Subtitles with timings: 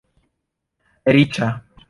[1.17, 1.53] riĉa